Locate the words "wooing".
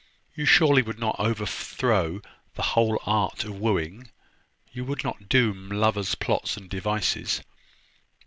3.59-4.09